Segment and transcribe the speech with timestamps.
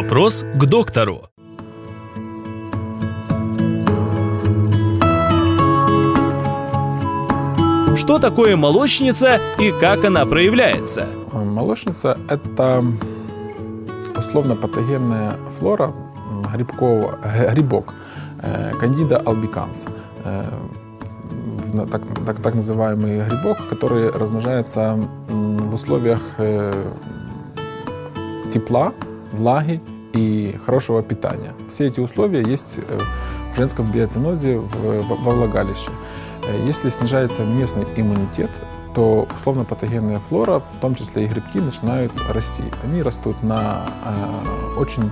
[0.00, 1.22] Вопрос к доктору.
[7.96, 11.08] Что такое молочница и как она проявляется?
[11.32, 12.84] Молочница– это
[14.16, 15.92] условно-патогенная флора
[16.54, 17.18] грибкового,
[17.50, 17.92] грибок
[18.80, 19.90] Candida albicans.
[21.90, 26.92] Так, так, так называемый грибок, который размножается в условиях э,
[28.54, 28.92] тепла,
[29.32, 29.80] влаги
[30.18, 31.52] и хорошего питания.
[31.68, 32.98] Все эти условия есть э,
[33.52, 35.90] в женском биоцинозе во влагалище.
[36.42, 38.50] Э, если снижается местный иммунитет,
[38.94, 42.64] то условно-патогенная флора, в том числе и грибки, начинают расти.
[42.82, 45.10] Они растут на э, очень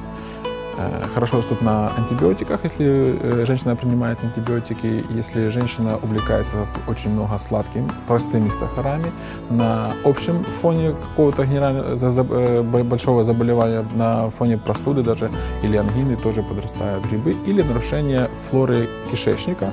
[1.14, 7.88] хорошо растут на антибиотиках, если э, женщина принимает антибиотики, если женщина увлекается очень много сладким,
[8.06, 9.10] простыми сахарами,
[9.48, 15.30] на общем фоне какого-то э, большого заболевания, на фоне простуды даже
[15.62, 19.70] или ангины тоже подрастают грибы, или нарушение флоры кишечника.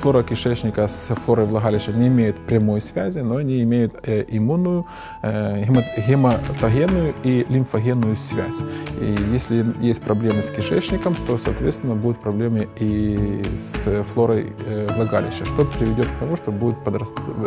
[0.00, 4.86] Флора кишечника с флорой влагалища не имеют прямой связи, но они имеют иммунную,
[5.22, 8.62] гематогенную и лимфогенную связь.
[9.00, 14.86] И если есть проблемы проблемы с кишечником, то, соответственно, будут проблемы и с флорой э,
[14.94, 16.76] влагалища, что приведет к тому, что будут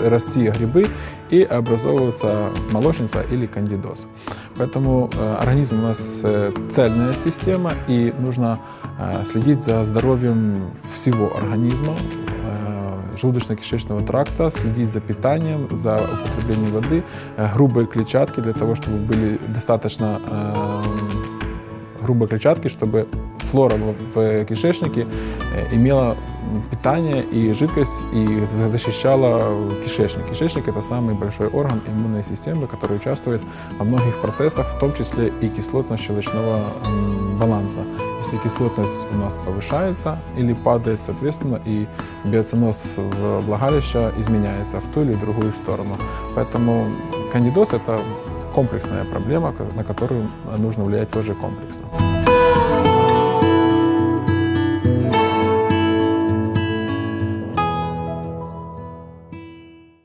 [0.03, 0.87] расти грибы
[1.29, 4.07] и образовываться молочница или кандидоз.
[4.57, 8.59] Поэтому э, организм у нас э, цельная система, и нужно
[9.23, 11.95] следить за здоровьем всего организма,
[13.21, 17.03] желудочно-кишечного тракта, следить за питанием, за употреблением воды,
[17.53, 20.19] грубые клетчатки для того, чтобы были достаточно
[22.05, 23.07] грубой клетчатки, чтобы
[23.39, 23.77] флора
[24.15, 25.05] в кишечнике
[25.53, 26.15] э, имела
[26.71, 30.29] питание и жидкость и защищала кишечник.
[30.29, 33.41] Кишечник– это самый большой орган иммунной системы, который участвует
[33.79, 36.61] во многих процессах, в том числе и кислотно-щелочного
[37.39, 37.81] баланса.
[38.19, 41.87] Если кислотность у нас повышается или падает, соответственно, и
[42.23, 42.83] биоциноз
[43.47, 45.97] влагалища изменяется в ту или другую сторону.
[46.35, 46.87] Поэтому
[47.31, 47.99] кандидоз– это
[48.55, 52.14] комплексная проблема, на которую нужно влиять тоже комплексно.